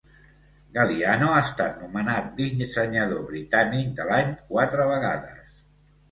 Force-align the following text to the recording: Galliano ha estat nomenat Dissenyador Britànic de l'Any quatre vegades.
Galliano 0.75 1.25
ha 1.33 1.41
estat 1.47 1.75
nomenat 1.81 2.31
Dissenyador 2.39 3.19
Britànic 3.33 3.91
de 4.01 4.07
l'Any 4.13 4.33
quatre 4.55 4.89
vegades. 4.93 5.53